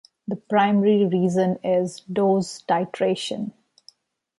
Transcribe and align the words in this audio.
The 0.27 0.35
primary 0.35 1.05
reason 1.05 1.59
is 1.63 1.99
dose 2.11 2.63
titration. 2.63 3.51